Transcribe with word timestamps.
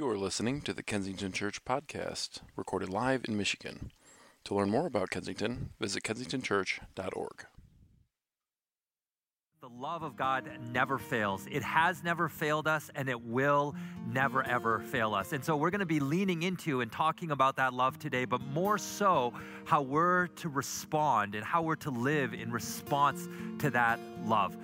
You 0.00 0.08
are 0.08 0.16
listening 0.16 0.62
to 0.62 0.72
the 0.72 0.82
Kensington 0.82 1.30
Church 1.30 1.62
podcast, 1.62 2.40
recorded 2.56 2.88
live 2.88 3.26
in 3.28 3.36
Michigan. 3.36 3.92
To 4.44 4.54
learn 4.54 4.70
more 4.70 4.86
about 4.86 5.10
Kensington, 5.10 5.74
visit 5.78 6.02
kensingtonchurch.org. 6.04 7.44
The 9.60 9.68
love 9.68 10.02
of 10.02 10.16
God 10.16 10.50
never 10.72 10.96
fails. 10.96 11.46
It 11.50 11.62
has 11.62 12.02
never 12.02 12.30
failed 12.30 12.66
us, 12.66 12.90
and 12.94 13.10
it 13.10 13.20
will 13.20 13.74
never, 14.10 14.42
ever 14.42 14.80
fail 14.80 15.12
us. 15.12 15.34
And 15.34 15.44
so, 15.44 15.54
we're 15.54 15.68
going 15.68 15.80
to 15.80 15.84
be 15.84 16.00
leaning 16.00 16.44
into 16.44 16.80
and 16.80 16.90
talking 16.90 17.30
about 17.30 17.56
that 17.56 17.74
love 17.74 17.98
today, 17.98 18.24
but 18.24 18.40
more 18.40 18.78
so, 18.78 19.34
how 19.66 19.82
we're 19.82 20.28
to 20.28 20.48
respond 20.48 21.34
and 21.34 21.44
how 21.44 21.60
we're 21.60 21.76
to 21.76 21.90
live 21.90 22.32
in 22.32 22.50
response 22.50 23.28
to 23.58 23.68
that 23.68 24.00
love. 24.24 24.56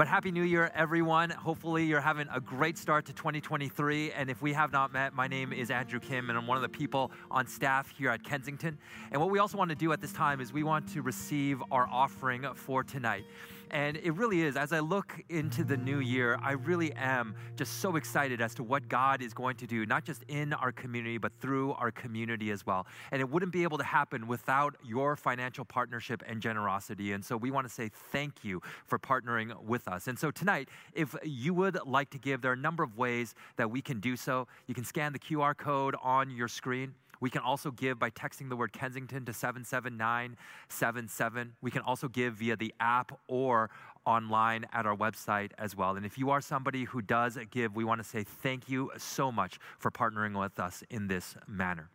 But 0.00 0.08
Happy 0.08 0.30
New 0.30 0.44
Year, 0.44 0.70
everyone. 0.74 1.28
Hopefully, 1.28 1.84
you're 1.84 2.00
having 2.00 2.26
a 2.32 2.40
great 2.40 2.78
start 2.78 3.04
to 3.04 3.12
2023. 3.12 4.12
And 4.12 4.30
if 4.30 4.40
we 4.40 4.54
have 4.54 4.72
not 4.72 4.94
met, 4.94 5.12
my 5.12 5.28
name 5.28 5.52
is 5.52 5.70
Andrew 5.70 6.00
Kim, 6.00 6.30
and 6.30 6.38
I'm 6.38 6.46
one 6.46 6.56
of 6.56 6.62
the 6.62 6.70
people 6.70 7.10
on 7.30 7.46
staff 7.46 7.90
here 7.90 8.08
at 8.08 8.24
Kensington. 8.24 8.78
And 9.12 9.20
what 9.20 9.30
we 9.30 9.40
also 9.40 9.58
want 9.58 9.68
to 9.68 9.76
do 9.76 9.92
at 9.92 10.00
this 10.00 10.14
time 10.14 10.40
is 10.40 10.54
we 10.54 10.62
want 10.62 10.90
to 10.94 11.02
receive 11.02 11.62
our 11.70 11.86
offering 11.86 12.46
for 12.54 12.82
tonight. 12.82 13.26
And 13.70 13.96
it 13.98 14.12
really 14.12 14.42
is, 14.42 14.56
as 14.56 14.72
I 14.72 14.80
look 14.80 15.22
into 15.28 15.62
the 15.62 15.76
new 15.76 16.00
year, 16.00 16.38
I 16.42 16.52
really 16.52 16.92
am 16.94 17.36
just 17.56 17.80
so 17.80 17.96
excited 17.96 18.40
as 18.40 18.54
to 18.56 18.64
what 18.64 18.88
God 18.88 19.22
is 19.22 19.32
going 19.32 19.56
to 19.56 19.66
do, 19.66 19.86
not 19.86 20.04
just 20.04 20.24
in 20.28 20.52
our 20.52 20.72
community, 20.72 21.18
but 21.18 21.32
through 21.40 21.72
our 21.74 21.92
community 21.92 22.50
as 22.50 22.66
well. 22.66 22.86
And 23.12 23.20
it 23.20 23.30
wouldn't 23.30 23.52
be 23.52 23.62
able 23.62 23.78
to 23.78 23.84
happen 23.84 24.26
without 24.26 24.74
your 24.84 25.14
financial 25.14 25.64
partnership 25.64 26.22
and 26.26 26.40
generosity. 26.40 27.12
And 27.12 27.24
so 27.24 27.36
we 27.36 27.50
want 27.50 27.66
to 27.68 27.72
say 27.72 27.90
thank 28.10 28.44
you 28.44 28.60
for 28.86 28.98
partnering 28.98 29.56
with 29.62 29.86
us. 29.86 30.08
And 30.08 30.18
so 30.18 30.30
tonight, 30.30 30.68
if 30.92 31.14
you 31.22 31.54
would 31.54 31.78
like 31.86 32.10
to 32.10 32.18
give, 32.18 32.42
there 32.42 32.50
are 32.50 32.54
a 32.54 32.56
number 32.56 32.82
of 32.82 32.96
ways 32.96 33.34
that 33.56 33.70
we 33.70 33.80
can 33.80 34.00
do 34.00 34.16
so. 34.16 34.48
You 34.66 34.74
can 34.74 34.84
scan 34.84 35.12
the 35.12 35.18
QR 35.18 35.56
code 35.56 35.94
on 36.02 36.30
your 36.30 36.48
screen. 36.48 36.94
We 37.20 37.30
can 37.30 37.42
also 37.42 37.70
give 37.70 37.98
by 37.98 38.10
texting 38.10 38.48
the 38.48 38.56
word 38.56 38.72
Kensington 38.72 39.26
to 39.26 39.32
77977. 39.32 41.52
We 41.60 41.70
can 41.70 41.82
also 41.82 42.08
give 42.08 42.34
via 42.34 42.56
the 42.56 42.74
app 42.80 43.20
or 43.28 43.70
online 44.06 44.64
at 44.72 44.86
our 44.86 44.96
website 44.96 45.50
as 45.58 45.76
well. 45.76 45.96
And 45.96 46.06
if 46.06 46.16
you 46.16 46.30
are 46.30 46.40
somebody 46.40 46.84
who 46.84 47.02
does 47.02 47.36
give, 47.50 47.76
we 47.76 47.84
want 47.84 48.02
to 48.02 48.08
say 48.08 48.24
thank 48.24 48.66
you 48.68 48.90
so 48.96 49.30
much 49.30 49.58
for 49.78 49.90
partnering 49.90 50.40
with 50.40 50.58
us 50.58 50.82
in 50.88 51.08
this 51.08 51.34
manner. 51.46 51.90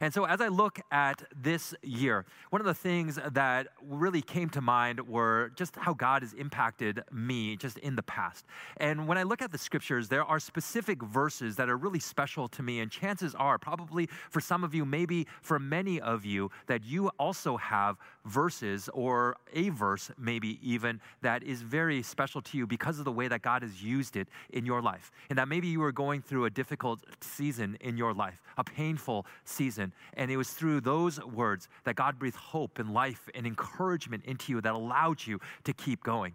And 0.00 0.12
so, 0.12 0.24
as 0.24 0.40
I 0.40 0.48
look 0.48 0.80
at 0.90 1.22
this 1.34 1.74
year, 1.82 2.24
one 2.50 2.60
of 2.60 2.66
the 2.66 2.74
things 2.74 3.18
that 3.32 3.68
really 3.82 4.22
came 4.22 4.48
to 4.50 4.60
mind 4.60 5.06
were 5.06 5.52
just 5.56 5.76
how 5.76 5.94
God 5.94 6.22
has 6.22 6.32
impacted 6.32 7.02
me 7.12 7.56
just 7.56 7.78
in 7.78 7.96
the 7.96 8.02
past. 8.02 8.44
And 8.78 9.06
when 9.06 9.18
I 9.18 9.22
look 9.22 9.42
at 9.42 9.52
the 9.52 9.58
scriptures, 9.58 10.08
there 10.08 10.24
are 10.24 10.40
specific 10.40 11.02
verses 11.02 11.56
that 11.56 11.68
are 11.68 11.76
really 11.76 12.00
special 12.00 12.48
to 12.48 12.62
me. 12.62 12.80
And 12.80 12.90
chances 12.90 13.34
are, 13.34 13.58
probably 13.58 14.08
for 14.30 14.40
some 14.40 14.64
of 14.64 14.74
you, 14.74 14.84
maybe 14.84 15.26
for 15.42 15.58
many 15.58 16.00
of 16.00 16.24
you, 16.24 16.50
that 16.66 16.84
you 16.84 17.08
also 17.18 17.56
have 17.56 17.96
verses 18.24 18.88
or 18.92 19.36
a 19.52 19.68
verse, 19.70 20.10
maybe 20.18 20.58
even, 20.62 21.00
that 21.22 21.42
is 21.42 21.62
very 21.62 22.02
special 22.02 22.40
to 22.42 22.58
you 22.58 22.66
because 22.66 22.98
of 22.98 23.04
the 23.04 23.12
way 23.12 23.28
that 23.28 23.42
God 23.42 23.62
has 23.62 23.82
used 23.82 24.16
it 24.16 24.28
in 24.50 24.64
your 24.66 24.80
life. 24.80 25.12
And 25.28 25.38
that 25.38 25.48
maybe 25.48 25.68
you 25.68 25.80
were 25.80 25.92
going 25.92 26.22
through 26.22 26.46
a 26.46 26.50
difficult 26.50 27.00
season 27.20 27.76
in 27.80 27.96
your 27.96 28.14
life, 28.14 28.40
a 28.56 28.64
painful 28.64 29.26
season. 29.44 29.92
And 30.14 30.30
it 30.30 30.36
was 30.36 30.50
through 30.50 30.80
those 30.80 31.22
words 31.24 31.68
that 31.84 31.96
God 31.96 32.18
breathed 32.18 32.36
hope 32.36 32.78
and 32.78 32.92
life 32.92 33.28
and 33.34 33.46
encouragement 33.46 34.24
into 34.24 34.52
you 34.52 34.60
that 34.60 34.74
allowed 34.74 35.26
you 35.26 35.40
to 35.64 35.72
keep 35.72 36.02
going. 36.02 36.34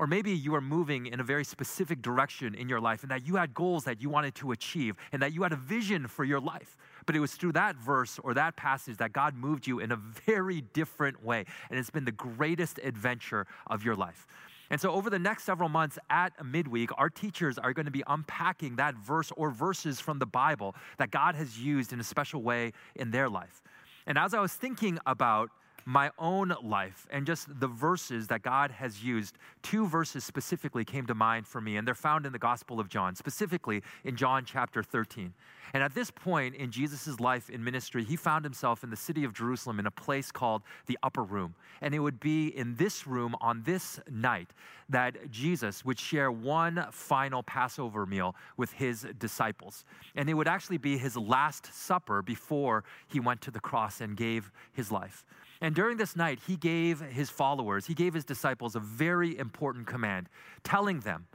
Or 0.00 0.06
maybe 0.06 0.30
you 0.30 0.54
are 0.54 0.62
moving 0.62 1.06
in 1.06 1.20
a 1.20 1.22
very 1.22 1.44
specific 1.44 2.00
direction 2.00 2.54
in 2.54 2.70
your 2.70 2.80
life 2.80 3.02
and 3.02 3.10
that 3.10 3.26
you 3.26 3.36
had 3.36 3.52
goals 3.52 3.84
that 3.84 4.00
you 4.00 4.08
wanted 4.08 4.34
to 4.36 4.52
achieve 4.52 4.96
and 5.12 5.20
that 5.20 5.34
you 5.34 5.42
had 5.42 5.52
a 5.52 5.56
vision 5.56 6.06
for 6.06 6.24
your 6.24 6.40
life. 6.40 6.78
But 7.06 7.16
it 7.16 7.20
was 7.20 7.34
through 7.34 7.52
that 7.52 7.76
verse 7.76 8.18
or 8.22 8.34
that 8.34 8.56
passage 8.56 8.98
that 8.98 9.12
God 9.12 9.34
moved 9.34 9.66
you 9.66 9.80
in 9.80 9.92
a 9.92 9.96
very 9.96 10.60
different 10.60 11.24
way. 11.24 11.44
And 11.70 11.78
it's 11.78 11.90
been 11.90 12.04
the 12.04 12.12
greatest 12.12 12.78
adventure 12.82 13.46
of 13.66 13.84
your 13.84 13.94
life. 13.94 14.26
And 14.70 14.80
so, 14.80 14.92
over 14.92 15.10
the 15.10 15.18
next 15.18 15.44
several 15.44 15.68
months 15.68 15.98
at 16.08 16.32
midweek, 16.44 16.90
our 16.96 17.10
teachers 17.10 17.58
are 17.58 17.72
going 17.72 17.86
to 17.86 17.92
be 17.92 18.04
unpacking 18.06 18.76
that 18.76 18.94
verse 18.94 19.32
or 19.36 19.50
verses 19.50 19.98
from 19.98 20.20
the 20.20 20.26
Bible 20.26 20.76
that 20.98 21.10
God 21.10 21.34
has 21.34 21.58
used 21.58 21.92
in 21.92 21.98
a 21.98 22.04
special 22.04 22.40
way 22.42 22.72
in 22.94 23.10
their 23.10 23.28
life. 23.28 23.62
And 24.06 24.16
as 24.16 24.32
I 24.32 24.40
was 24.40 24.52
thinking 24.52 24.98
about 25.06 25.50
my 25.84 26.10
own 26.18 26.54
life 26.62 27.06
and 27.10 27.26
just 27.26 27.60
the 27.60 27.66
verses 27.66 28.26
that 28.28 28.42
God 28.42 28.70
has 28.70 29.02
used, 29.02 29.36
two 29.62 29.86
verses 29.86 30.24
specifically 30.24 30.84
came 30.84 31.06
to 31.06 31.14
mind 31.14 31.46
for 31.46 31.60
me, 31.60 31.76
and 31.76 31.86
they're 31.86 31.94
found 31.94 32.26
in 32.26 32.32
the 32.32 32.38
Gospel 32.38 32.80
of 32.80 32.88
John, 32.88 33.14
specifically 33.14 33.82
in 34.04 34.16
John 34.16 34.44
chapter 34.44 34.82
13. 34.82 35.32
And 35.72 35.82
at 35.82 35.94
this 35.94 36.10
point 36.10 36.54
in 36.56 36.70
Jesus' 36.70 37.20
life 37.20 37.48
in 37.48 37.62
ministry, 37.62 38.04
he 38.04 38.16
found 38.16 38.44
himself 38.44 38.82
in 38.82 38.90
the 38.90 38.96
city 38.96 39.24
of 39.24 39.32
Jerusalem 39.32 39.78
in 39.78 39.86
a 39.86 39.90
place 39.90 40.32
called 40.32 40.62
the 40.86 40.98
Upper 41.02 41.22
Room. 41.22 41.54
And 41.80 41.94
it 41.94 42.00
would 42.00 42.18
be 42.18 42.48
in 42.48 42.74
this 42.74 43.06
room 43.06 43.36
on 43.40 43.62
this 43.62 44.00
night 44.10 44.50
that 44.88 45.30
Jesus 45.30 45.84
would 45.84 45.98
share 45.98 46.32
one 46.32 46.86
final 46.90 47.42
Passover 47.44 48.04
meal 48.04 48.34
with 48.56 48.72
his 48.72 49.06
disciples. 49.18 49.84
And 50.16 50.28
it 50.28 50.34
would 50.34 50.48
actually 50.48 50.78
be 50.78 50.98
his 50.98 51.16
last 51.16 51.72
supper 51.72 52.22
before 52.22 52.84
he 53.06 53.20
went 53.20 53.40
to 53.42 53.50
the 53.50 53.60
cross 53.60 54.00
and 54.00 54.16
gave 54.16 54.50
his 54.72 54.90
life. 54.90 55.24
And 55.60 55.74
during 55.74 55.98
this 55.98 56.16
night, 56.16 56.40
he 56.46 56.56
gave 56.56 57.00
his 57.00 57.28
followers, 57.28 57.86
he 57.86 57.94
gave 57.94 58.14
his 58.14 58.24
disciples 58.24 58.76
a 58.76 58.80
very 58.80 59.36
important 59.36 59.86
command, 59.86 60.28
telling 60.64 61.00
them, 61.00 61.26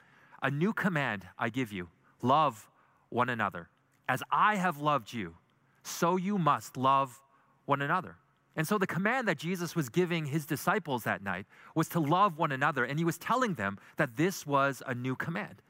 A 0.41 0.49
new 0.49 0.73
command 0.73 1.27
I 1.37 1.49
give 1.49 1.71
you 1.71 1.89
love 2.21 2.69
one 3.09 3.29
another. 3.29 3.69
As 4.07 4.23
I 4.31 4.55
have 4.55 4.79
loved 4.79 5.13
you, 5.13 5.35
so 5.83 6.15
you 6.17 6.37
must 6.37 6.77
love 6.77 7.19
one 7.65 7.81
another. 7.81 8.17
And 8.55 8.67
so 8.67 8.77
the 8.77 8.87
command 8.87 9.27
that 9.27 9.37
Jesus 9.37 9.75
was 9.75 9.89
giving 9.89 10.25
his 10.25 10.45
disciples 10.45 11.03
that 11.03 11.21
night 11.21 11.45
was 11.75 11.89
to 11.89 11.99
love 11.99 12.37
one 12.37 12.51
another. 12.51 12.85
And 12.85 12.97
he 12.97 13.05
was 13.05 13.17
telling 13.17 13.55
them 13.55 13.77
that 13.97 14.15
this 14.15 14.47
was 14.47 14.81
a 14.87 14.95
new 14.95 15.15
command. 15.15 15.61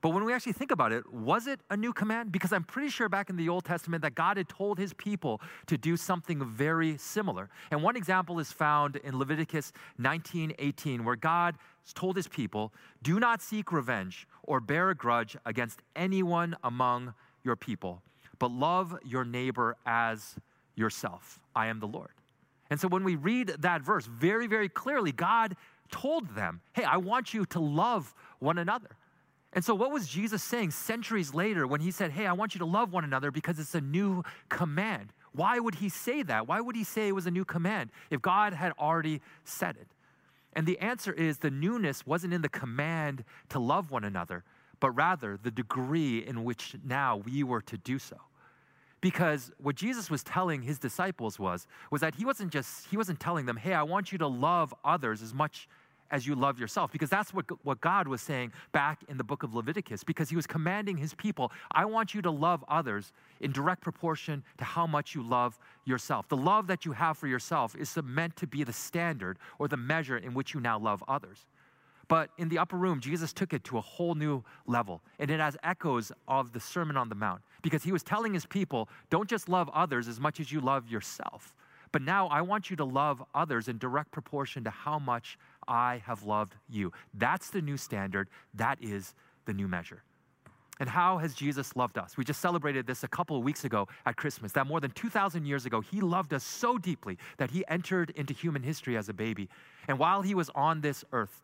But 0.00 0.10
when 0.10 0.24
we 0.24 0.32
actually 0.32 0.52
think 0.52 0.70
about 0.70 0.92
it, 0.92 1.12
was 1.12 1.46
it 1.46 1.60
a 1.70 1.76
new 1.76 1.92
command? 1.92 2.30
Because 2.30 2.52
I'm 2.52 2.64
pretty 2.64 2.88
sure 2.88 3.08
back 3.08 3.30
in 3.30 3.36
the 3.36 3.48
Old 3.48 3.64
Testament 3.64 4.02
that 4.02 4.14
God 4.14 4.36
had 4.36 4.48
told 4.48 4.78
his 4.78 4.92
people 4.92 5.40
to 5.66 5.76
do 5.76 5.96
something 5.96 6.44
very 6.44 6.96
similar. 6.98 7.50
And 7.70 7.82
one 7.82 7.96
example 7.96 8.38
is 8.38 8.52
found 8.52 8.96
in 8.96 9.18
Leviticus 9.18 9.72
19:18 9.98 11.04
where 11.04 11.16
God 11.16 11.56
told 11.94 12.16
his 12.16 12.28
people, 12.28 12.72
"Do 13.02 13.18
not 13.18 13.40
seek 13.42 13.72
revenge 13.72 14.28
or 14.42 14.60
bear 14.60 14.90
a 14.90 14.94
grudge 14.94 15.36
against 15.44 15.82
anyone 15.96 16.56
among 16.62 17.14
your 17.42 17.56
people, 17.56 18.02
but 18.38 18.50
love 18.50 18.98
your 19.04 19.24
neighbor 19.24 19.76
as 19.86 20.38
yourself. 20.74 21.40
I 21.56 21.66
am 21.66 21.80
the 21.80 21.88
Lord." 21.88 22.12
And 22.70 22.78
so 22.78 22.86
when 22.86 23.04
we 23.04 23.16
read 23.16 23.48
that 23.48 23.82
verse 23.82 24.06
very 24.06 24.46
very 24.46 24.68
clearly, 24.68 25.10
God 25.12 25.56
told 25.90 26.34
them, 26.34 26.60
"Hey, 26.74 26.84
I 26.84 26.98
want 26.98 27.32
you 27.32 27.46
to 27.46 27.58
love 27.58 28.14
one 28.38 28.58
another." 28.58 28.90
And 29.52 29.64
so, 29.64 29.74
what 29.74 29.90
was 29.90 30.06
Jesus 30.06 30.42
saying 30.42 30.72
centuries 30.72 31.32
later 31.32 31.66
when 31.66 31.80
he 31.80 31.90
said, 31.90 32.10
Hey, 32.10 32.26
I 32.26 32.32
want 32.32 32.54
you 32.54 32.58
to 32.58 32.66
love 32.66 32.92
one 32.92 33.04
another 33.04 33.30
because 33.30 33.58
it's 33.58 33.74
a 33.74 33.80
new 33.80 34.22
command? 34.48 35.12
Why 35.32 35.58
would 35.58 35.76
he 35.76 35.88
say 35.88 36.22
that? 36.22 36.46
Why 36.46 36.60
would 36.60 36.76
he 36.76 36.84
say 36.84 37.08
it 37.08 37.14
was 37.14 37.26
a 37.26 37.30
new 37.30 37.44
command 37.44 37.90
if 38.10 38.20
God 38.20 38.52
had 38.52 38.72
already 38.78 39.20
said 39.44 39.76
it? 39.76 39.88
And 40.52 40.66
the 40.66 40.78
answer 40.80 41.12
is 41.12 41.38
the 41.38 41.50
newness 41.50 42.06
wasn't 42.06 42.34
in 42.34 42.42
the 42.42 42.48
command 42.48 43.24
to 43.50 43.58
love 43.58 43.90
one 43.90 44.04
another, 44.04 44.44
but 44.80 44.90
rather 44.90 45.38
the 45.40 45.50
degree 45.50 46.18
in 46.26 46.44
which 46.44 46.74
now 46.84 47.16
we 47.16 47.42
were 47.42 47.60
to 47.62 47.78
do 47.78 47.98
so. 47.98 48.16
Because 49.00 49.52
what 49.58 49.76
Jesus 49.76 50.10
was 50.10 50.24
telling 50.24 50.62
his 50.62 50.78
disciples 50.78 51.38
was, 51.38 51.66
was 51.90 52.00
that 52.00 52.16
he 52.16 52.24
wasn't 52.24 52.52
just, 52.52 52.86
he 52.86 52.96
wasn't 52.96 53.20
telling 53.20 53.46
them, 53.46 53.56
hey, 53.56 53.72
I 53.72 53.84
want 53.84 54.10
you 54.10 54.18
to 54.18 54.26
love 54.26 54.74
others 54.84 55.22
as 55.22 55.32
much 55.32 55.68
as 56.10 56.26
you 56.26 56.34
love 56.34 56.58
yourself. 56.58 56.92
Because 56.92 57.10
that's 57.10 57.32
what, 57.32 57.44
what 57.64 57.80
God 57.80 58.08
was 58.08 58.20
saying 58.20 58.52
back 58.72 59.04
in 59.08 59.16
the 59.16 59.24
book 59.24 59.42
of 59.42 59.54
Leviticus, 59.54 60.04
because 60.04 60.30
he 60.30 60.36
was 60.36 60.46
commanding 60.46 60.96
his 60.96 61.14
people, 61.14 61.52
I 61.72 61.84
want 61.84 62.14
you 62.14 62.22
to 62.22 62.30
love 62.30 62.64
others 62.68 63.12
in 63.40 63.52
direct 63.52 63.82
proportion 63.82 64.42
to 64.58 64.64
how 64.64 64.86
much 64.86 65.14
you 65.14 65.22
love 65.22 65.58
yourself. 65.84 66.28
The 66.28 66.36
love 66.36 66.66
that 66.68 66.84
you 66.84 66.92
have 66.92 67.18
for 67.18 67.26
yourself 67.26 67.76
is 67.76 67.96
meant 68.02 68.36
to 68.36 68.46
be 68.46 68.64
the 68.64 68.72
standard 68.72 69.38
or 69.58 69.68
the 69.68 69.76
measure 69.76 70.18
in 70.18 70.34
which 70.34 70.54
you 70.54 70.60
now 70.60 70.78
love 70.78 71.02
others. 71.08 71.46
But 72.08 72.30
in 72.38 72.48
the 72.48 72.58
upper 72.58 72.76
room, 72.76 73.00
Jesus 73.00 73.34
took 73.34 73.52
it 73.52 73.64
to 73.64 73.76
a 73.76 73.82
whole 73.82 74.14
new 74.14 74.42
level. 74.66 75.02
And 75.18 75.30
it 75.30 75.40
has 75.40 75.56
echoes 75.62 76.10
of 76.26 76.52
the 76.52 76.60
Sermon 76.60 76.96
on 76.96 77.10
the 77.10 77.14
Mount 77.14 77.42
because 77.60 77.84
he 77.84 77.92
was 77.92 78.02
telling 78.02 78.32
his 78.32 78.46
people, 78.46 78.88
don't 79.10 79.28
just 79.28 79.48
love 79.48 79.68
others 79.74 80.08
as 80.08 80.18
much 80.18 80.40
as 80.40 80.50
you 80.50 80.60
love 80.60 80.88
yourself. 80.88 81.54
But 81.92 82.02
now 82.02 82.28
I 82.28 82.40
want 82.40 82.70
you 82.70 82.76
to 82.76 82.84
love 82.84 83.22
others 83.34 83.68
in 83.68 83.78
direct 83.78 84.10
proportion 84.10 84.64
to 84.64 84.70
how 84.70 84.98
much 84.98 85.38
I 85.68 86.02
have 86.06 86.24
loved 86.24 86.54
you. 86.68 86.92
That's 87.14 87.50
the 87.50 87.60
new 87.60 87.76
standard. 87.76 88.28
That 88.54 88.78
is 88.80 89.14
the 89.44 89.52
new 89.52 89.68
measure. 89.68 90.02
And 90.80 90.88
how 90.88 91.18
has 91.18 91.34
Jesus 91.34 91.74
loved 91.74 91.98
us? 91.98 92.16
We 92.16 92.24
just 92.24 92.40
celebrated 92.40 92.86
this 92.86 93.02
a 93.02 93.08
couple 93.08 93.36
of 93.36 93.42
weeks 93.42 93.64
ago 93.64 93.88
at 94.06 94.16
Christmas. 94.16 94.52
That 94.52 94.66
more 94.66 94.80
than 94.80 94.92
2,000 94.92 95.44
years 95.44 95.66
ago, 95.66 95.80
He 95.80 96.00
loved 96.00 96.32
us 96.32 96.44
so 96.44 96.78
deeply 96.78 97.18
that 97.38 97.50
He 97.50 97.64
entered 97.68 98.10
into 98.10 98.32
human 98.32 98.62
history 98.62 98.96
as 98.96 99.08
a 99.08 99.12
baby. 99.12 99.48
And 99.88 99.98
while 99.98 100.22
He 100.22 100.34
was 100.34 100.50
on 100.54 100.80
this 100.80 101.04
earth, 101.12 101.42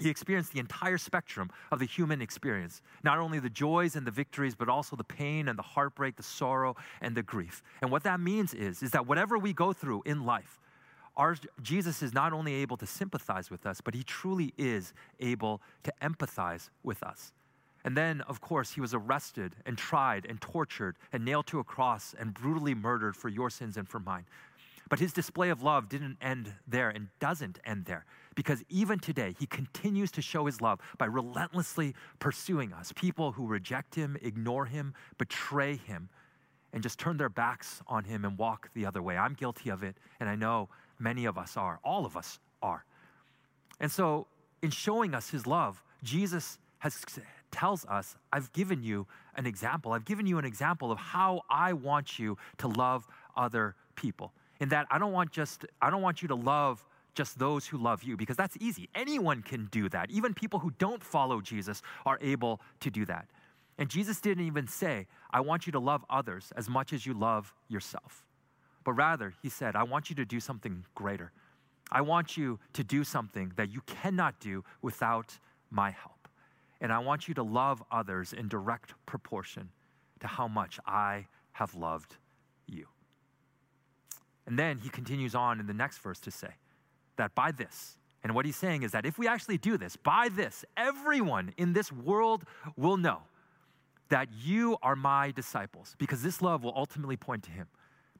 He 0.00 0.08
experienced 0.08 0.54
the 0.54 0.60
entire 0.60 0.96
spectrum 0.96 1.50
of 1.70 1.80
the 1.80 1.84
human 1.84 2.22
experience, 2.22 2.80
not 3.04 3.18
only 3.18 3.38
the 3.40 3.50
joys 3.50 3.94
and 3.94 4.06
the 4.06 4.10
victories, 4.10 4.54
but 4.54 4.70
also 4.70 4.96
the 4.96 5.04
pain 5.04 5.48
and 5.48 5.58
the 5.58 5.62
heartbreak, 5.62 6.16
the 6.16 6.22
sorrow 6.22 6.74
and 7.02 7.14
the 7.14 7.22
grief. 7.22 7.62
And 7.82 7.90
what 7.90 8.04
that 8.04 8.20
means 8.20 8.54
is, 8.54 8.82
is 8.82 8.92
that 8.92 9.06
whatever 9.06 9.36
we 9.36 9.52
go 9.52 9.74
through 9.74 10.02
in 10.06 10.24
life, 10.24 10.58
our, 11.16 11.36
Jesus 11.60 12.02
is 12.02 12.14
not 12.14 12.32
only 12.32 12.54
able 12.54 12.76
to 12.78 12.86
sympathize 12.86 13.50
with 13.50 13.66
us, 13.66 13.80
but 13.80 13.94
he 13.94 14.02
truly 14.02 14.54
is 14.56 14.94
able 15.20 15.60
to 15.84 15.92
empathize 16.02 16.70
with 16.82 17.02
us. 17.02 17.32
And 17.84 17.96
then, 17.96 18.20
of 18.22 18.40
course, 18.40 18.72
he 18.72 18.80
was 18.80 18.94
arrested 18.94 19.56
and 19.66 19.76
tried 19.76 20.24
and 20.24 20.40
tortured 20.40 20.96
and 21.12 21.24
nailed 21.24 21.46
to 21.48 21.58
a 21.58 21.64
cross 21.64 22.14
and 22.18 22.32
brutally 22.32 22.74
murdered 22.74 23.16
for 23.16 23.28
your 23.28 23.50
sins 23.50 23.76
and 23.76 23.88
for 23.88 23.98
mine. 23.98 24.24
But 24.88 24.98
his 24.98 25.12
display 25.12 25.50
of 25.50 25.62
love 25.62 25.88
didn't 25.88 26.18
end 26.20 26.52
there 26.66 26.90
and 26.90 27.08
doesn't 27.18 27.58
end 27.64 27.86
there 27.86 28.04
because 28.34 28.62
even 28.68 28.98
today, 28.98 29.34
he 29.38 29.46
continues 29.46 30.10
to 30.12 30.22
show 30.22 30.46
his 30.46 30.60
love 30.60 30.80
by 30.98 31.06
relentlessly 31.06 31.94
pursuing 32.18 32.72
us. 32.72 32.92
People 32.92 33.32
who 33.32 33.46
reject 33.46 33.94
him, 33.94 34.16
ignore 34.22 34.66
him, 34.66 34.94
betray 35.18 35.76
him, 35.76 36.08
and 36.72 36.82
just 36.82 36.98
turn 36.98 37.16
their 37.16 37.28
backs 37.28 37.82
on 37.86 38.04
him 38.04 38.24
and 38.24 38.38
walk 38.38 38.70
the 38.74 38.86
other 38.86 39.02
way. 39.02 39.16
I'm 39.16 39.34
guilty 39.34 39.70
of 39.70 39.82
it, 39.82 39.96
and 40.20 40.28
I 40.28 40.36
know 40.36 40.68
many 41.02 41.24
of 41.24 41.36
us 41.36 41.56
are. 41.56 41.80
All 41.84 42.06
of 42.06 42.16
us 42.16 42.38
are. 42.62 42.84
And 43.80 43.90
so, 43.90 44.26
in 44.62 44.70
showing 44.70 45.14
us 45.14 45.30
his 45.30 45.46
love, 45.46 45.82
Jesus 46.02 46.58
has 46.78 47.04
tells 47.50 47.84
us, 47.84 48.16
I've 48.32 48.52
given 48.52 48.82
you 48.82 49.06
an 49.36 49.46
example. 49.46 49.92
I've 49.92 50.04
given 50.04 50.26
you 50.26 50.38
an 50.38 50.44
example 50.44 50.90
of 50.90 50.98
how 50.98 51.42
I 51.50 51.74
want 51.74 52.18
you 52.18 52.38
to 52.58 52.68
love 52.68 53.06
other 53.36 53.74
people. 53.94 54.32
In 54.60 54.70
that 54.70 54.86
I 54.90 54.98
don't 54.98 55.12
want 55.12 55.32
just 55.32 55.66
I 55.80 55.90
don't 55.90 56.02
want 56.02 56.22
you 56.22 56.28
to 56.28 56.34
love 56.34 56.84
just 57.14 57.38
those 57.38 57.66
who 57.66 57.76
love 57.76 58.02
you 58.02 58.16
because 58.16 58.36
that's 58.36 58.56
easy. 58.60 58.88
Anyone 58.94 59.42
can 59.42 59.68
do 59.70 59.88
that. 59.90 60.10
Even 60.10 60.32
people 60.32 60.60
who 60.60 60.70
don't 60.78 61.04
follow 61.04 61.40
Jesus 61.40 61.82
are 62.06 62.18
able 62.22 62.60
to 62.80 62.90
do 62.90 63.04
that. 63.06 63.26
And 63.78 63.88
Jesus 63.88 64.20
didn't 64.20 64.46
even 64.46 64.66
say, 64.66 65.06
I 65.30 65.40
want 65.40 65.66
you 65.66 65.72
to 65.72 65.78
love 65.78 66.04
others 66.08 66.52
as 66.56 66.68
much 66.68 66.92
as 66.92 67.04
you 67.04 67.14
love 67.14 67.52
yourself. 67.68 68.24
But 68.84 68.92
rather, 68.92 69.34
he 69.42 69.48
said, 69.48 69.76
I 69.76 69.84
want 69.84 70.10
you 70.10 70.16
to 70.16 70.24
do 70.24 70.40
something 70.40 70.84
greater. 70.94 71.32
I 71.90 72.00
want 72.00 72.36
you 72.36 72.58
to 72.72 72.82
do 72.82 73.04
something 73.04 73.52
that 73.56 73.70
you 73.70 73.82
cannot 73.86 74.40
do 74.40 74.64
without 74.80 75.38
my 75.70 75.90
help. 75.90 76.28
And 76.80 76.92
I 76.92 76.98
want 76.98 77.28
you 77.28 77.34
to 77.34 77.42
love 77.42 77.82
others 77.90 78.32
in 78.32 78.48
direct 78.48 78.94
proportion 79.06 79.68
to 80.20 80.26
how 80.26 80.48
much 80.48 80.80
I 80.86 81.26
have 81.52 81.74
loved 81.74 82.16
you. 82.66 82.86
And 84.46 84.58
then 84.58 84.78
he 84.78 84.88
continues 84.88 85.34
on 85.34 85.60
in 85.60 85.66
the 85.66 85.74
next 85.74 85.98
verse 85.98 86.18
to 86.20 86.30
say 86.30 86.54
that 87.16 87.34
by 87.34 87.52
this, 87.52 87.98
and 88.24 88.34
what 88.34 88.46
he's 88.46 88.56
saying 88.56 88.82
is 88.82 88.92
that 88.92 89.04
if 89.04 89.18
we 89.18 89.28
actually 89.28 89.58
do 89.58 89.76
this, 89.76 89.96
by 89.96 90.28
this, 90.28 90.64
everyone 90.76 91.52
in 91.56 91.72
this 91.72 91.92
world 91.92 92.44
will 92.76 92.96
know 92.96 93.18
that 94.08 94.28
you 94.32 94.76
are 94.82 94.96
my 94.96 95.30
disciples, 95.30 95.94
because 95.98 96.22
this 96.22 96.42
love 96.42 96.62
will 96.62 96.74
ultimately 96.76 97.16
point 97.16 97.42
to 97.44 97.50
him. 97.50 97.66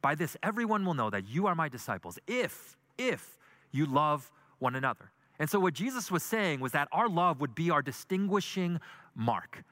By 0.03 0.15
this, 0.15 0.35
everyone 0.43 0.85
will 0.85 0.93
know 0.93 1.09
that 1.09 1.27
you 1.27 1.47
are 1.47 1.55
my 1.55 1.69
disciples 1.69 2.19
if, 2.27 2.77
if 2.97 3.37
you 3.71 3.85
love 3.85 4.29
one 4.59 4.75
another. 4.75 5.11
And 5.39 5.49
so, 5.49 5.59
what 5.59 5.73
Jesus 5.73 6.11
was 6.11 6.21
saying 6.21 6.59
was 6.59 6.73
that 6.73 6.89
our 6.91 7.07
love 7.07 7.39
would 7.39 7.55
be 7.55 7.71
our 7.71 7.81
distinguishing 7.81 8.79
mark. 9.15 9.63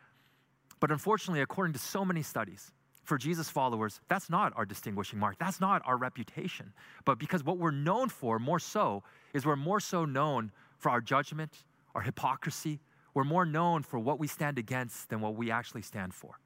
But 0.79 0.89
unfortunately, 0.89 1.41
according 1.41 1.73
to 1.73 1.79
so 1.79 2.03
many 2.03 2.23
studies, 2.23 2.71
for 3.03 3.17
Jesus 3.17 3.49
followers, 3.49 3.99
that's 4.07 4.29
not 4.29 4.53
our 4.55 4.65
distinguishing 4.65 5.19
mark. 5.19 5.37
That's 5.37 5.59
not 5.59 5.81
our 5.85 5.97
reputation. 5.97 6.71
But 7.03 7.19
because 7.19 7.43
what 7.43 7.57
we're 7.57 7.71
known 7.71 8.07
for 8.07 8.39
more 8.39 8.59
so 8.59 9.03
is 9.33 9.45
we're 9.45 9.57
more 9.57 9.81
so 9.81 10.05
known 10.05 10.51
for 10.77 10.89
our 10.89 11.01
judgment, 11.01 11.65
our 11.93 12.01
hypocrisy. 12.01 12.79
We're 13.13 13.25
more 13.25 13.45
known 13.45 13.83
for 13.83 13.99
what 13.99 14.17
we 14.17 14.27
stand 14.27 14.57
against 14.57 15.09
than 15.09 15.19
what 15.19 15.35
we 15.35 15.51
actually 15.51 15.81
stand 15.81 16.13
for. 16.13 16.39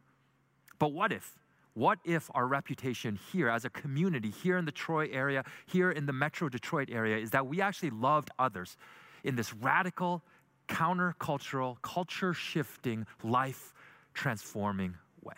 But 0.80 0.92
what 0.92 1.12
if 1.12 1.38
what 1.76 2.00
if 2.06 2.32
our 2.34 2.48
reputation 2.48 3.20
here 3.32 3.50
as 3.50 3.66
a 3.66 3.70
community, 3.70 4.32
here 4.32 4.58
in 4.58 4.66
the 4.66 4.72
Troy 4.72 5.10
area, 5.12 5.44
here 5.68 5.92
in 5.92 6.06
the 6.06 6.14
Metro 6.14 6.50
Detroit 6.50 6.90
area, 6.92 7.18
is 7.18 7.32
that 7.32 7.46
we 7.46 7.62
actually 7.62 7.90
loved 7.92 8.32
others 8.40 8.78
in 9.24 9.36
this 9.36 9.54
radical, 9.54 10.24
countercultural, 10.70 11.80
culture 11.82 12.34
shifting, 12.34 13.06
life 13.24 13.74
transforming 14.14 14.96
way? 15.22 15.36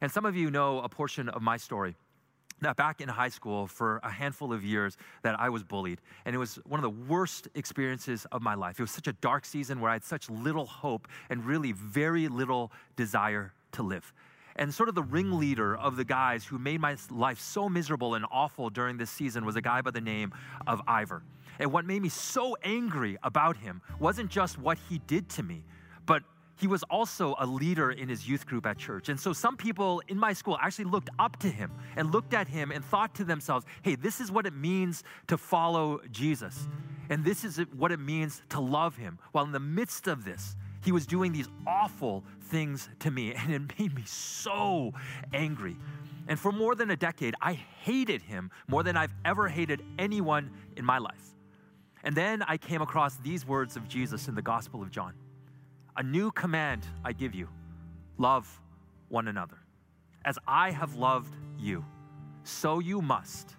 And 0.00 0.10
some 0.10 0.24
of 0.24 0.34
you 0.34 0.50
know 0.50 0.80
a 0.80 0.88
portion 0.88 1.28
of 1.28 1.42
my 1.42 1.58
story 1.58 1.94
that 2.60 2.76
back 2.76 3.00
in 3.00 3.08
high 3.08 3.28
school, 3.28 3.68
for 3.68 4.00
a 4.02 4.10
handful 4.10 4.52
of 4.52 4.64
years, 4.64 4.96
that 5.22 5.38
I 5.38 5.48
was 5.48 5.62
bullied. 5.62 6.00
And 6.24 6.34
it 6.34 6.38
was 6.38 6.56
one 6.64 6.82
of 6.82 6.82
the 6.82 7.04
worst 7.12 7.46
experiences 7.54 8.26
of 8.32 8.42
my 8.42 8.54
life. 8.54 8.80
It 8.80 8.82
was 8.82 8.90
such 8.90 9.06
a 9.06 9.12
dark 9.12 9.44
season 9.44 9.80
where 9.80 9.90
I 9.90 9.94
had 9.94 10.02
such 10.02 10.28
little 10.28 10.66
hope 10.66 11.06
and 11.30 11.44
really 11.44 11.70
very 11.70 12.26
little 12.26 12.72
desire 12.96 13.52
to 13.72 13.82
live 13.84 14.12
and 14.58 14.74
sort 14.74 14.88
of 14.88 14.94
the 14.94 15.02
ringleader 15.02 15.76
of 15.76 15.96
the 15.96 16.04
guys 16.04 16.44
who 16.44 16.58
made 16.58 16.80
my 16.80 16.96
life 17.10 17.40
so 17.40 17.68
miserable 17.68 18.14
and 18.14 18.26
awful 18.30 18.70
during 18.70 18.98
this 18.98 19.10
season 19.10 19.44
was 19.44 19.56
a 19.56 19.62
guy 19.62 19.80
by 19.80 19.90
the 19.90 20.00
name 20.00 20.32
of 20.66 20.82
Ivor. 20.86 21.22
And 21.58 21.72
what 21.72 21.86
made 21.86 22.02
me 22.02 22.08
so 22.08 22.56
angry 22.62 23.16
about 23.22 23.56
him 23.56 23.80
wasn't 23.98 24.30
just 24.30 24.58
what 24.58 24.78
he 24.88 24.98
did 25.06 25.28
to 25.30 25.42
me, 25.42 25.64
but 26.06 26.22
he 26.56 26.66
was 26.66 26.82
also 26.84 27.36
a 27.38 27.46
leader 27.46 27.92
in 27.92 28.08
his 28.08 28.28
youth 28.28 28.44
group 28.46 28.66
at 28.66 28.78
church. 28.78 29.08
And 29.08 29.18
so 29.18 29.32
some 29.32 29.56
people 29.56 30.02
in 30.08 30.18
my 30.18 30.32
school 30.32 30.58
actually 30.60 30.86
looked 30.86 31.10
up 31.18 31.38
to 31.38 31.48
him 31.48 31.70
and 31.96 32.10
looked 32.12 32.34
at 32.34 32.48
him 32.48 32.72
and 32.72 32.84
thought 32.84 33.14
to 33.16 33.24
themselves, 33.24 33.64
hey, 33.82 33.94
this 33.94 34.20
is 34.20 34.30
what 34.30 34.44
it 34.44 34.54
means 34.54 35.04
to 35.28 35.38
follow 35.38 36.00
Jesus. 36.10 36.68
And 37.10 37.24
this 37.24 37.44
is 37.44 37.58
what 37.76 37.92
it 37.92 38.00
means 38.00 38.42
to 38.50 38.60
love 38.60 38.96
him. 38.96 39.18
While 39.32 39.44
in 39.44 39.52
the 39.52 39.60
midst 39.60 40.08
of 40.08 40.24
this, 40.24 40.56
he 40.84 40.92
was 40.92 41.06
doing 41.06 41.32
these 41.32 41.48
awful 41.66 42.24
things 42.42 42.88
to 43.00 43.10
me, 43.10 43.34
and 43.36 43.52
it 43.52 43.78
made 43.78 43.94
me 43.94 44.02
so 44.04 44.92
angry. 45.32 45.76
And 46.28 46.38
for 46.38 46.52
more 46.52 46.74
than 46.74 46.90
a 46.90 46.96
decade, 46.96 47.34
I 47.40 47.54
hated 47.54 48.20
him 48.22 48.50
more 48.68 48.82
than 48.82 48.96
I've 48.96 49.14
ever 49.24 49.48
hated 49.48 49.82
anyone 49.98 50.50
in 50.76 50.84
my 50.84 50.98
life. 50.98 51.34
And 52.04 52.14
then 52.14 52.42
I 52.42 52.58
came 52.58 52.82
across 52.82 53.16
these 53.16 53.46
words 53.46 53.76
of 53.76 53.88
Jesus 53.88 54.28
in 54.28 54.34
the 54.34 54.42
Gospel 54.42 54.82
of 54.82 54.90
John 54.90 55.14
A 55.96 56.02
new 56.02 56.30
command 56.30 56.86
I 57.04 57.12
give 57.12 57.34
you 57.34 57.48
love 58.18 58.60
one 59.08 59.28
another. 59.28 59.58
As 60.24 60.38
I 60.46 60.70
have 60.70 60.94
loved 60.96 61.34
you, 61.58 61.84
so 62.44 62.78
you 62.78 63.00
must 63.00 63.56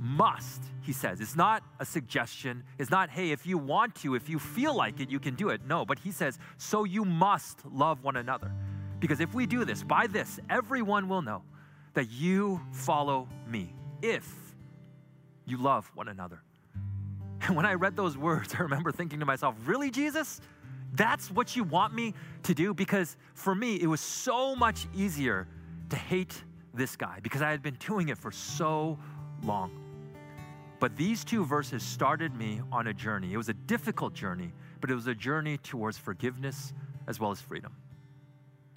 must, 0.00 0.62
he 0.80 0.92
says. 0.92 1.20
It's 1.20 1.36
not 1.36 1.62
a 1.78 1.84
suggestion. 1.84 2.64
It's 2.78 2.90
not, 2.90 3.10
hey, 3.10 3.32
if 3.32 3.46
you 3.46 3.58
want 3.58 3.94
to, 3.96 4.14
if 4.14 4.28
you 4.30 4.38
feel 4.38 4.74
like 4.74 4.98
it, 4.98 5.10
you 5.10 5.20
can 5.20 5.34
do 5.34 5.50
it. 5.50 5.60
No, 5.66 5.84
but 5.84 5.98
he 5.98 6.10
says, 6.10 6.38
so 6.56 6.84
you 6.84 7.04
must 7.04 7.64
love 7.66 8.02
one 8.02 8.16
another. 8.16 8.50
Because 8.98 9.20
if 9.20 9.34
we 9.34 9.46
do 9.46 9.64
this, 9.64 9.82
by 9.82 10.06
this, 10.06 10.40
everyone 10.48 11.08
will 11.08 11.20
know 11.22 11.42
that 11.92 12.10
you 12.10 12.60
follow 12.72 13.28
me 13.46 13.74
if 14.00 14.26
you 15.44 15.58
love 15.58 15.90
one 15.94 16.08
another. 16.08 16.42
And 17.42 17.56
when 17.56 17.64
I 17.64 17.72
read 17.72 17.96
those 17.96 18.18
words, 18.18 18.54
I 18.58 18.62
remember 18.62 18.92
thinking 18.92 19.20
to 19.20 19.26
myself, 19.26 19.54
really, 19.64 19.90
Jesus? 19.90 20.40
That's 20.92 21.30
what 21.30 21.56
you 21.56 21.64
want 21.64 21.94
me 21.94 22.14
to 22.42 22.54
do? 22.54 22.74
Because 22.74 23.16
for 23.34 23.54
me, 23.54 23.76
it 23.80 23.86
was 23.86 24.00
so 24.00 24.54
much 24.54 24.86
easier 24.94 25.48
to 25.88 25.96
hate 25.96 26.42
this 26.74 26.96
guy 26.96 27.18
because 27.22 27.42
I 27.42 27.50
had 27.50 27.62
been 27.62 27.76
doing 27.76 28.10
it 28.10 28.18
for 28.18 28.30
so 28.30 28.98
long. 29.42 29.79
But 30.80 30.96
these 30.96 31.24
two 31.24 31.44
verses 31.44 31.82
started 31.82 32.34
me 32.34 32.62
on 32.72 32.86
a 32.86 32.94
journey. 32.94 33.34
It 33.34 33.36
was 33.36 33.50
a 33.50 33.54
difficult 33.54 34.14
journey, 34.14 34.52
but 34.80 34.90
it 34.90 34.94
was 34.94 35.06
a 35.06 35.14
journey 35.14 35.58
towards 35.58 35.98
forgiveness 35.98 36.72
as 37.06 37.20
well 37.20 37.30
as 37.30 37.40
freedom. 37.40 37.76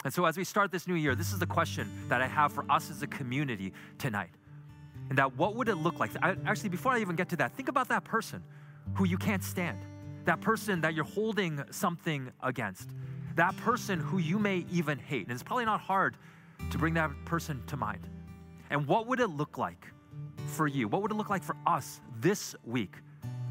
And 0.04 0.14
so, 0.14 0.26
as 0.26 0.38
we 0.38 0.44
start 0.44 0.70
this 0.70 0.86
new 0.86 0.96
year, 0.96 1.16
this 1.16 1.32
is 1.32 1.40
the 1.40 1.46
question 1.46 1.90
that 2.10 2.22
I 2.22 2.28
have 2.28 2.52
for 2.52 2.66
us 2.70 2.92
as 2.92 3.02
a 3.04 3.08
community 3.08 3.72
tonight. 3.98 4.32
And 5.08 5.18
that 5.18 5.38
what 5.38 5.56
would 5.56 5.70
it 5.70 5.76
look 5.76 6.00
like? 6.02 6.12
I, 6.22 6.36
actually, 6.46 6.70
before 6.70 6.92
I 6.92 7.00
even 7.00 7.16
get 7.16 7.30
to 7.30 7.38
that, 7.38 7.56
think 7.56 7.70
about 7.70 7.88
that 7.88 8.04
person 8.04 8.44
who 8.96 9.06
you 9.06 9.18
can't 9.18 9.44
stand, 9.44 9.80
that 10.26 10.42
person 10.42 10.82
that 10.82 10.94
you're 10.94 11.06
holding 11.06 11.64
something 11.72 12.30
against, 12.42 12.90
that 13.36 13.56
person 13.58 13.98
who 13.98 14.18
you 14.18 14.38
may 14.40 14.66
even 14.70 15.00
hate. 15.00 15.24
And 15.24 15.32
it's 15.32 15.44
probably 15.44 15.66
not 15.66 15.80
hard 15.80 16.18
to 16.70 16.78
bring 16.78 16.96
that 16.96 17.12
person 17.24 17.64
to 17.68 17.78
mind. 17.78 18.06
And 18.70 18.86
what 18.88 19.08
would 19.08 19.22
it 19.22 19.28
look 19.28 19.58
like 19.58 19.93
for 20.54 20.68
you? 20.68 20.88
What 20.88 21.02
would 21.02 21.12
it 21.12 21.16
look 21.16 21.30
like 21.30 21.44
for 21.44 21.56
us 21.68 22.00
this 22.20 22.56
week? 22.64 22.96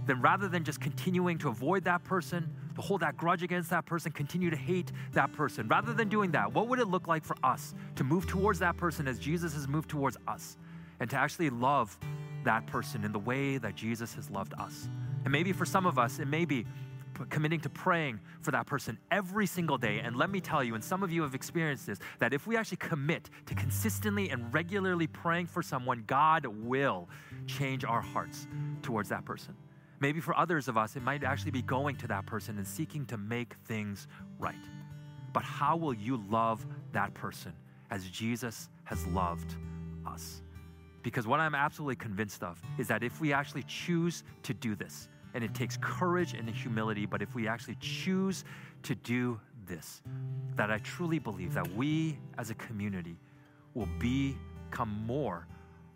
Then 0.06 0.20
rather 0.20 0.48
than 0.48 0.64
just 0.64 0.80
continuing 0.80 1.38
to 1.38 1.48
avoid 1.48 1.84
that 1.84 2.02
person, 2.02 2.48
to 2.74 2.80
hold 2.80 3.00
that 3.02 3.16
grudge 3.16 3.42
against 3.42 3.70
that 3.70 3.86
person, 3.86 4.10
continue 4.10 4.50
to 4.50 4.56
hate 4.56 4.90
that 5.12 5.32
person, 5.32 5.68
rather 5.68 5.92
than 5.92 6.08
doing 6.08 6.30
that, 6.32 6.52
what 6.52 6.68
would 6.68 6.78
it 6.78 6.88
look 6.88 7.06
like 7.06 7.24
for 7.24 7.36
us 7.42 7.74
to 7.96 8.04
move 8.04 8.26
towards 8.26 8.58
that 8.60 8.76
person 8.76 9.06
as 9.06 9.18
Jesus 9.18 9.52
has 9.54 9.68
moved 9.68 9.88
towards 9.88 10.16
us 10.26 10.56
and 11.00 11.08
to 11.10 11.16
actually 11.16 11.50
love 11.50 11.96
that 12.44 12.66
person 12.66 13.04
in 13.04 13.12
the 13.12 13.18
way 13.18 13.58
that 13.58 13.74
Jesus 13.74 14.14
has 14.14 14.30
loved 14.30 14.54
us? 14.58 14.88
And 15.24 15.30
maybe 15.30 15.52
for 15.52 15.64
some 15.64 15.86
of 15.86 15.98
us, 15.98 16.18
it 16.18 16.26
may 16.26 16.44
be 16.44 16.66
committing 17.30 17.60
to 17.60 17.68
praying 17.68 18.20
for 18.40 18.50
that 18.50 18.66
person 18.66 18.98
every 19.10 19.46
single 19.46 19.78
day. 19.78 20.00
And 20.00 20.16
let 20.16 20.30
me 20.30 20.40
tell 20.40 20.62
you, 20.62 20.74
and 20.74 20.82
some 20.82 21.02
of 21.02 21.12
you 21.12 21.22
have 21.22 21.34
experienced 21.34 21.86
this, 21.86 21.98
that 22.18 22.32
if 22.32 22.46
we 22.46 22.56
actually 22.56 22.78
commit 22.78 23.30
to 23.46 23.54
consistently 23.54 24.30
and 24.30 24.52
regularly 24.52 25.06
praying 25.06 25.46
for 25.46 25.62
someone, 25.62 26.04
God 26.06 26.46
will 26.46 27.08
change 27.46 27.84
our 27.84 28.00
hearts 28.00 28.46
towards 28.82 29.08
that 29.10 29.24
person. 29.24 29.54
Maybe 30.00 30.20
for 30.20 30.36
others 30.36 30.66
of 30.66 30.76
us, 30.76 30.96
it 30.96 31.02
might 31.02 31.22
actually 31.22 31.52
be 31.52 31.62
going 31.62 31.96
to 31.96 32.08
that 32.08 32.26
person 32.26 32.58
and 32.58 32.66
seeking 32.66 33.06
to 33.06 33.16
make 33.16 33.54
things 33.66 34.08
right. 34.38 34.54
But 35.32 35.44
how 35.44 35.76
will 35.76 35.94
you 35.94 36.22
love 36.28 36.66
that 36.92 37.14
person 37.14 37.52
as 37.90 38.08
Jesus 38.08 38.68
has 38.84 39.06
loved 39.06 39.54
us? 40.06 40.42
Because 41.02 41.26
what 41.26 41.40
I'm 41.40 41.54
absolutely 41.54 41.96
convinced 41.96 42.42
of 42.42 42.60
is 42.78 42.88
that 42.88 43.02
if 43.02 43.20
we 43.20 43.32
actually 43.32 43.64
choose 43.64 44.24
to 44.42 44.54
do 44.54 44.74
this, 44.74 45.08
and 45.34 45.42
it 45.42 45.54
takes 45.54 45.78
courage 45.80 46.34
and 46.34 46.48
humility, 46.48 47.06
but 47.06 47.22
if 47.22 47.34
we 47.34 47.48
actually 47.48 47.76
choose 47.80 48.44
to 48.82 48.94
do 48.94 49.40
this, 49.66 50.02
that 50.56 50.70
I 50.70 50.78
truly 50.78 51.18
believe 51.18 51.54
that 51.54 51.74
we 51.74 52.18
as 52.38 52.50
a 52.50 52.54
community 52.54 53.16
will 53.74 53.88
become 53.98 55.04
more 55.06 55.46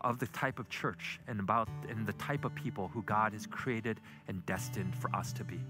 of 0.03 0.19
the 0.19 0.27
type 0.29 0.59
of 0.59 0.69
church 0.69 1.21
and 1.27 1.41
about 1.41 1.69
and 1.89 2.07
the 2.07 2.13
type 2.15 2.45
of 2.45 2.55
people 2.55 2.89
who 2.89 3.03
God 3.03 3.33
has 3.33 3.47
created 3.47 4.01
and 4.29 4.45
destined 4.47 4.95
for 4.95 5.15
us 5.15 5.33
to 5.35 5.45
be. 5.45 5.61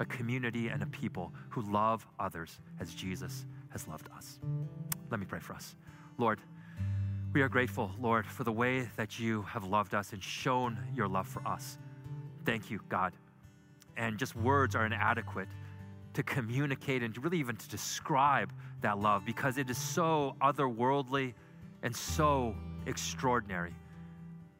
A 0.00 0.04
community 0.04 0.68
and 0.68 0.82
a 0.82 0.86
people 0.86 1.32
who 1.50 1.62
love 1.62 2.06
others 2.18 2.58
as 2.80 2.94
Jesus 2.94 3.46
has 3.70 3.86
loved 3.86 4.08
us. 4.16 4.40
Let 5.10 5.20
me 5.20 5.26
pray 5.26 5.38
for 5.38 5.52
us. 5.52 5.76
Lord, 6.18 6.40
we 7.32 7.42
are 7.42 7.48
grateful, 7.48 7.90
Lord, 8.00 8.26
for 8.26 8.44
the 8.44 8.52
way 8.52 8.88
that 8.96 9.18
you 9.18 9.42
have 9.42 9.64
loved 9.64 9.94
us 9.94 10.12
and 10.12 10.22
shown 10.22 10.78
your 10.94 11.08
love 11.08 11.26
for 11.26 11.46
us. 11.46 11.78
Thank 12.44 12.70
you, 12.70 12.80
God. 12.88 13.12
And 13.96 14.18
just 14.18 14.36
words 14.36 14.74
are 14.74 14.84
inadequate 14.86 15.48
to 16.14 16.22
communicate 16.22 17.02
and 17.02 17.16
really 17.22 17.38
even 17.38 17.56
to 17.56 17.68
describe 17.68 18.52
that 18.80 18.98
love 18.98 19.24
because 19.24 19.58
it 19.58 19.68
is 19.68 19.78
so 19.78 20.36
otherworldly 20.40 21.34
and 21.82 21.94
so 21.94 22.54
extraordinary. 22.86 23.74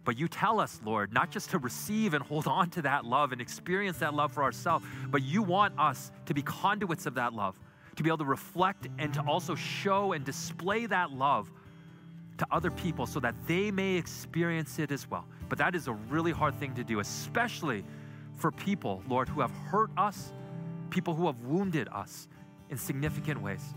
But 0.05 0.19
you 0.19 0.29
tell 0.29 0.61
us, 0.61 0.81
Lord, 0.85 1.13
not 1.13 1.31
just 1.31 1.51
to 1.51 1.59
receive 1.59 2.13
and 2.13 2.23
hold 2.23 2.47
on 2.47 2.69
to 2.71 2.83
that 2.83 3.05
love 3.05 3.33
and 3.33 3.41
experience 3.41 3.99
that 3.99 4.13
love 4.15 4.33
for 4.33 4.43
ourselves, 4.43 4.85
but 5.09 5.23
you 5.23 5.43
want 5.43 5.79
us 5.79 6.13
to 6.27 6.35
be 6.35 6.43
conduits 6.43 7.07
of 7.07 7.15
that 7.15 7.33
love, 7.33 7.59
to 7.97 8.03
be 8.03 8.11
able 8.11 8.19
to 8.19 8.25
reflect 8.25 8.89
and 8.99 9.15
to 9.15 9.21
also 9.23 9.55
show 9.55 10.13
and 10.13 10.25
display 10.25 10.87
that 10.87 11.13
love 11.13 11.51
to 12.39 12.47
other 12.51 12.71
people 12.71 13.07
so 13.07 13.21
that 13.21 13.35
they 13.47 13.71
may 13.71 13.95
experience 13.95 14.79
it 14.79 14.91
as 14.91 15.09
well. 15.09 15.25
But 15.49 15.59
that 15.59 15.75
is 15.75 15.89
a 15.89 15.93
really 15.93 16.33
hard 16.33 16.59
thing 16.59 16.75
to 16.75 16.85
do, 16.85 17.01
especially 17.01 17.85
for 18.37 18.51
people, 18.51 19.03
Lord, 19.09 19.29
who 19.29 19.41
have 19.41 19.51
hurt 19.51 19.91
us, 19.97 20.33
people 20.91 21.15
who 21.15 21.27
have 21.27 21.41
wounded 21.41 21.89
us 21.93 22.29
in 22.71 22.77
significant 22.77 23.41
ways. 23.41 23.75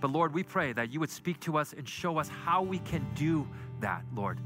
But 0.00 0.10
Lord, 0.10 0.34
we 0.34 0.42
pray 0.42 0.72
that 0.72 0.92
you 0.92 1.00
would 1.00 1.10
speak 1.10 1.40
to 1.40 1.56
us 1.56 1.72
and 1.72 1.88
show 1.88 2.18
us 2.18 2.28
how 2.28 2.62
we 2.62 2.78
can 2.80 3.06
do 3.14 3.48
that, 3.80 4.02
Lord. 4.14 4.38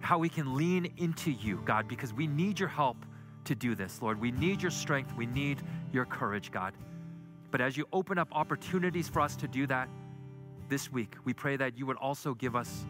How 0.00 0.18
we 0.18 0.28
can 0.28 0.56
lean 0.56 0.92
into 0.96 1.30
you, 1.30 1.62
God, 1.64 1.86
because 1.86 2.12
we 2.12 2.26
need 2.26 2.58
your 2.58 2.68
help 2.68 2.96
to 3.44 3.54
do 3.54 3.74
this, 3.74 4.00
Lord. 4.02 4.20
We 4.20 4.30
need 4.32 4.62
your 4.62 4.70
strength. 4.70 5.14
We 5.14 5.26
need 5.26 5.62
your 5.92 6.04
courage, 6.04 6.50
God. 6.50 6.74
But 7.50 7.60
as 7.60 7.76
you 7.76 7.86
open 7.92 8.18
up 8.18 8.28
opportunities 8.32 9.08
for 9.08 9.20
us 9.20 9.36
to 9.36 9.46
do 9.46 9.66
that 9.66 9.88
this 10.72 10.90
week, 10.90 11.16
we 11.26 11.34
pray 11.34 11.54
that 11.54 11.76
you 11.76 11.84
would 11.84 11.98
also 11.98 12.32
give 12.32 12.56
us 12.56 12.86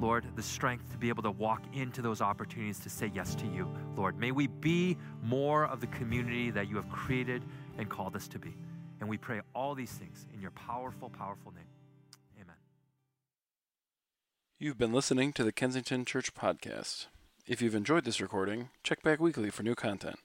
Lord, 0.00 0.24
the 0.34 0.42
strength 0.42 0.90
to 0.92 0.96
be 0.96 1.10
able 1.10 1.24
to 1.24 1.30
walk 1.30 1.62
into 1.74 2.00
those 2.00 2.22
opportunities 2.22 2.78
to 2.78 2.88
say 2.88 3.10
yes 3.12 3.34
to 3.34 3.46
you, 3.46 3.68
Lord. 3.96 4.18
May 4.18 4.30
we 4.30 4.46
be 4.46 4.96
more 5.22 5.66
of 5.66 5.82
the 5.82 5.88
community 5.88 6.50
that 6.52 6.68
you 6.68 6.76
have 6.76 6.88
created 6.88 7.44
and 7.76 7.90
called 7.90 8.16
us 8.16 8.28
to 8.28 8.38
be. 8.38 8.54
And 9.00 9.08
we 9.10 9.18
pray 9.18 9.40
all 9.54 9.74
these 9.74 9.90
things 9.90 10.26
in 10.32 10.40
your 10.40 10.52
powerful, 10.52 11.10
powerful 11.10 11.52
name. 11.52 11.66
Amen. 12.40 12.56
You've 14.58 14.78
been 14.78 14.92
listening 14.92 15.32
to 15.34 15.44
the 15.44 15.52
Kensington 15.52 16.06
Church 16.06 16.32
Podcast. 16.32 17.08
If 17.46 17.60
you've 17.60 17.74
enjoyed 17.74 18.04
this 18.04 18.22
recording, 18.22 18.70
check 18.82 19.02
back 19.02 19.20
weekly 19.20 19.50
for 19.50 19.64
new 19.64 19.74
content. 19.74 20.20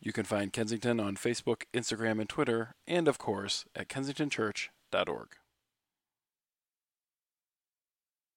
You 0.00 0.12
can 0.12 0.24
find 0.24 0.52
Kensington 0.52 0.98
on 0.98 1.16
Facebook, 1.16 1.64
Instagram, 1.74 2.20
and 2.20 2.28
Twitter, 2.28 2.74
and 2.86 3.06
of 3.06 3.18
course 3.18 3.64
at 3.74 3.88
kensingtonchurch.org. 3.88 5.28